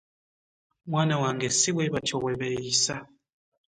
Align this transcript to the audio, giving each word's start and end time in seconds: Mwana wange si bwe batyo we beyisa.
Mwana 0.89 1.15
wange 1.21 1.47
si 1.57 1.69
bwe 1.75 1.91
batyo 1.93 2.17
we 2.23 2.31
beyisa. 2.39 2.95